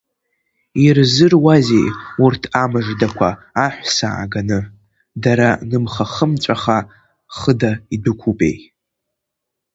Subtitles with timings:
[0.85, 1.87] Ирзыруазеи
[2.23, 3.29] урҭ амыждақәа
[3.65, 4.59] аҳәса ааганы,
[5.23, 6.77] дара нымха-хымҵәаха,
[7.37, 8.55] хыда идәықәупеи?